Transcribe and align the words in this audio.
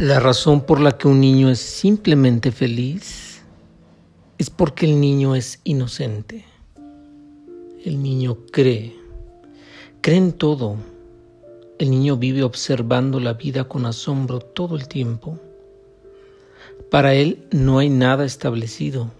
La 0.00 0.20
razón 0.20 0.60
por 0.60 0.78
la 0.78 0.96
que 0.96 1.08
un 1.08 1.20
niño 1.20 1.50
es 1.50 1.58
simplemente 1.58 2.52
feliz 2.52 3.42
es 4.38 4.48
porque 4.48 4.86
el 4.86 5.00
niño 5.00 5.34
es 5.34 5.60
inocente. 5.64 6.44
El 7.84 8.00
niño 8.00 8.38
cree, 8.52 8.94
cree 10.00 10.18
en 10.18 10.32
todo. 10.34 10.76
El 11.80 11.90
niño 11.90 12.16
vive 12.16 12.44
observando 12.44 13.18
la 13.18 13.32
vida 13.32 13.64
con 13.64 13.86
asombro 13.86 14.38
todo 14.38 14.76
el 14.76 14.86
tiempo. 14.86 15.36
Para 16.92 17.14
él 17.14 17.48
no 17.50 17.80
hay 17.80 17.90
nada 17.90 18.24
establecido, 18.24 19.10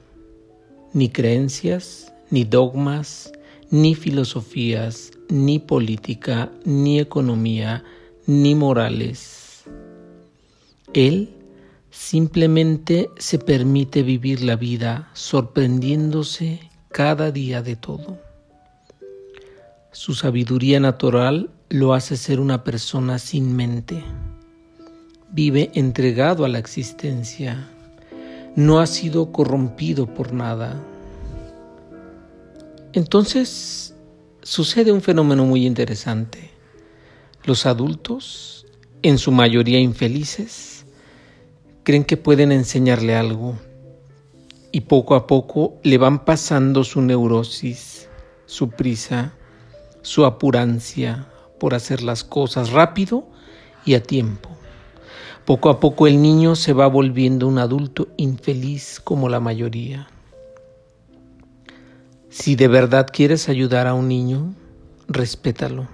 ni 0.92 1.08
creencias, 1.08 2.12
ni 2.30 2.44
dogmas, 2.44 3.32
ni 3.68 3.96
filosofías, 3.96 5.10
ni 5.28 5.58
política, 5.58 6.52
ni 6.64 7.00
economía, 7.00 7.82
ni 8.26 8.54
morales 8.54 9.47
él 10.94 11.30
simplemente 11.90 13.10
se 13.18 13.38
permite 13.38 14.02
vivir 14.02 14.42
la 14.42 14.56
vida 14.56 15.10
sorprendiéndose 15.14 16.60
cada 16.90 17.30
día 17.30 17.62
de 17.62 17.76
todo. 17.76 18.18
Su 19.92 20.14
sabiduría 20.14 20.80
natural 20.80 21.50
lo 21.70 21.94
hace 21.94 22.16
ser 22.16 22.40
una 22.40 22.62
persona 22.64 23.18
sin 23.18 23.54
mente. 23.54 24.02
Vive 25.30 25.70
entregado 25.74 26.44
a 26.44 26.48
la 26.48 26.58
existencia. 26.58 27.68
No 28.54 28.80
ha 28.80 28.86
sido 28.86 29.32
corrompido 29.32 30.06
por 30.06 30.32
nada. 30.32 30.80
Entonces 32.92 33.94
sucede 34.42 34.92
un 34.92 35.02
fenómeno 35.02 35.44
muy 35.44 35.66
interesante. 35.66 36.50
Los 37.44 37.66
adultos, 37.66 38.66
en 39.02 39.18
su 39.18 39.30
mayoría 39.30 39.78
infelices, 39.78 40.77
creen 41.88 42.04
que 42.04 42.18
pueden 42.18 42.52
enseñarle 42.52 43.16
algo 43.16 43.54
y 44.72 44.82
poco 44.82 45.14
a 45.14 45.26
poco 45.26 45.78
le 45.82 45.96
van 45.96 46.26
pasando 46.26 46.84
su 46.84 47.00
neurosis, 47.00 48.10
su 48.44 48.68
prisa, 48.68 49.32
su 50.02 50.26
apurancia 50.26 51.28
por 51.58 51.72
hacer 51.72 52.02
las 52.02 52.24
cosas 52.24 52.72
rápido 52.72 53.26
y 53.86 53.94
a 53.94 54.02
tiempo. 54.02 54.50
Poco 55.46 55.70
a 55.70 55.80
poco 55.80 56.06
el 56.06 56.20
niño 56.20 56.56
se 56.56 56.74
va 56.74 56.86
volviendo 56.88 57.48
un 57.48 57.56
adulto 57.56 58.08
infeliz 58.18 59.00
como 59.02 59.30
la 59.30 59.40
mayoría. 59.40 60.10
Si 62.28 62.54
de 62.54 62.68
verdad 62.68 63.06
quieres 63.10 63.48
ayudar 63.48 63.86
a 63.86 63.94
un 63.94 64.08
niño, 64.08 64.54
respétalo. 65.06 65.88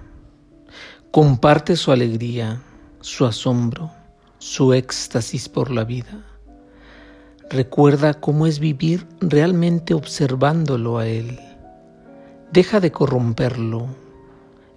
Comparte 1.13 1.77
su 1.77 1.93
alegría, 1.93 2.61
su 3.01 3.27
asombro, 3.27 3.93
su 4.39 4.75
éxtasis 4.75 5.49
por 5.49 5.71
la 5.71 5.85
vida. 5.85 6.25
Recuerda 7.51 8.15
cómo 8.15 8.47
es 8.47 8.59
vivir 8.59 9.07
realmente 9.21 9.95
observándolo 9.95 10.99
a 10.99 11.07
Él. 11.07 11.39
Deja 12.53 12.81
de 12.81 12.91
corromperlo, 12.91 13.87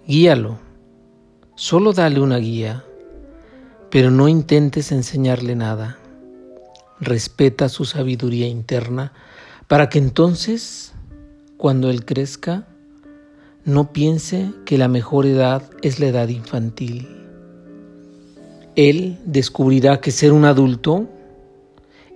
guíalo, 0.06 0.58
solo 1.54 1.92
dale 1.92 2.20
una 2.20 2.38
guía, 2.38 2.84
pero 3.90 4.10
no 4.10 4.28
intentes 4.28 4.92
enseñarle 4.92 5.56
nada. 5.56 5.98
Respeta 7.00 7.68
su 7.68 7.84
sabiduría 7.84 8.46
interna 8.46 9.12
para 9.66 9.88
que 9.88 9.98
entonces, 9.98 10.92
cuando 11.56 11.90
Él 11.90 12.04
crezca, 12.04 12.66
no 13.64 13.92
piense 13.92 14.52
que 14.64 14.78
la 14.78 14.88
mejor 14.88 15.26
edad 15.26 15.62
es 15.82 16.00
la 16.00 16.06
edad 16.06 16.28
infantil 16.28 17.17
él 18.78 19.18
descubrirá 19.24 20.00
que 20.00 20.12
ser 20.12 20.32
un 20.32 20.44
adulto 20.44 21.08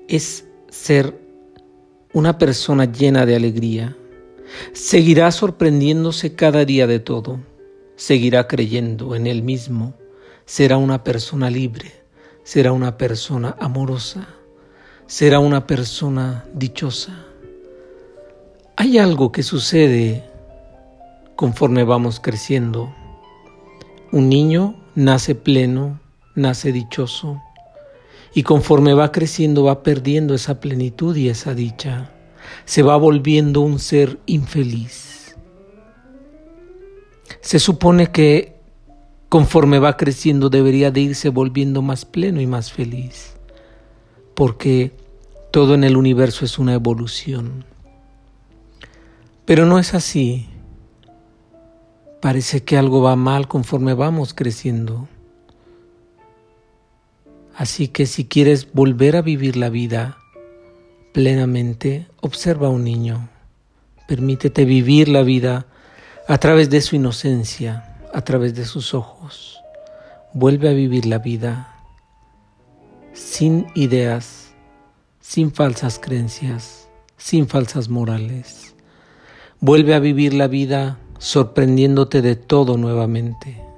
es 0.07 0.47
ser 0.69 1.19
una 2.13 2.39
persona 2.39 2.85
llena 2.85 3.27
de 3.27 3.35
alegría. 3.35 3.97
Seguirá 4.73 5.33
sorprendiéndose 5.33 6.37
cada 6.37 6.65
día 6.65 6.87
de 6.87 7.01
todo. 7.01 7.41
Seguirá 7.97 8.47
creyendo 8.47 9.17
en 9.17 9.27
él 9.27 9.43
mismo. 9.43 9.95
Será 10.45 10.77
una 10.77 11.03
persona 11.03 11.51
libre. 11.51 11.91
Será 12.45 12.71
una 12.71 12.97
persona 12.97 13.57
amorosa. 13.59 14.29
Será 15.09 15.41
una 15.41 15.67
persona 15.67 16.45
dichosa. 16.55 17.27
Hay 18.77 18.99
algo 18.99 19.33
que 19.33 19.43
sucede 19.43 20.23
conforme 21.35 21.83
vamos 21.83 22.21
creciendo. 22.21 22.95
Un 24.13 24.29
niño 24.29 24.77
nace 24.95 25.35
pleno, 25.35 26.02
nace 26.35 26.73
dichoso 26.73 27.41
y 28.35 28.43
conforme 28.43 28.95
va 28.95 29.13
creciendo 29.13 29.65
va 29.65 29.83
perdiendo 29.83 30.35
esa 30.35 30.61
plenitud 30.61 31.15
y 31.17 31.29
esa 31.29 31.55
dicha. 31.55 32.11
Se 32.65 32.83
va 32.83 32.97
volviendo 32.97 33.61
un 33.61 33.79
ser 33.79 34.19
infeliz. 34.27 35.37
Se 37.41 37.59
supone 37.59 38.11
que 38.11 38.57
conforme 39.29 39.79
va 39.79 39.97
creciendo 39.97 40.51
debería 40.51 40.91
de 40.91 41.01
irse 41.01 41.29
volviendo 41.29 41.83
más 41.83 42.05
pleno 42.05 42.41
y 42.41 42.47
más 42.47 42.73
feliz, 42.73 43.35
porque 44.35 44.93
todo 45.51 45.75
en 45.75 45.85
el 45.85 45.97
universo 45.97 46.45
es 46.45 46.59
una 46.59 46.75
evolución. 46.75 47.65
Pero 49.45 49.67
no 49.67 49.79
es 49.79 49.95
así. 49.95 50.49
Parece 52.21 52.63
que 52.63 52.77
algo 52.79 53.03
va 53.03 53.17
mal 53.17 53.49
conforme 53.49 53.95
vamos 53.95 54.35
creciendo. 54.35 55.09
Así 57.55 57.89
que 57.89 58.07
si 58.07 58.25
quieres 58.25 58.73
volver 58.73 59.17
a 59.17 59.23
vivir 59.23 59.57
la 59.57 59.69
vida 59.69 60.19
plenamente, 61.13 62.09
observa 62.21 62.69
a 62.69 62.71
un 62.71 62.85
niño. 62.85 63.29
Permítete 64.09 64.65
vivir 64.65 65.09
la 65.09 65.23
vida 65.23 65.67
a 66.29 66.39
través 66.39 66.71
de 66.71 66.81
su 66.81 66.97
inocencia, 66.97 67.99
a 68.15 68.23
través 68.23 68.55
de 68.55 68.65
sus 68.65 68.95
ojos. 68.95 69.61
Vuelve 70.33 70.71
a 70.71 70.73
vivir 70.73 71.05
la 71.05 71.19
vida 71.19 71.69
sin 73.13 73.67
ideas, 73.75 74.55
sin 75.21 75.53
falsas 75.53 75.99
creencias, 75.99 76.89
sin 77.19 77.47
falsas 77.47 77.91
morales. 77.91 78.75
Vuelve 79.61 79.95
a 79.95 79.99
vivir 79.99 80.33
la 80.33 80.47
vida 80.47 80.99
sorprendiéndote 81.19 82.23
de 82.23 82.35
todo 82.35 82.79
nuevamente 82.79 83.72